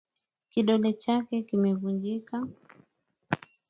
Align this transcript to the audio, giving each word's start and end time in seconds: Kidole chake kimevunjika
Kidole 0.51 0.93
chake 0.93 1.37
kimevunjika 1.47 2.47